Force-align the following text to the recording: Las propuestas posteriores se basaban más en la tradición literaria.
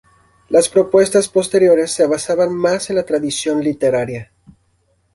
Las 0.49 0.67
propuestas 0.67 1.27
posteriores 1.29 1.91
se 1.91 2.07
basaban 2.07 2.51
más 2.55 2.89
en 2.89 2.95
la 2.95 3.05
tradición 3.05 3.61
literaria. 3.63 4.31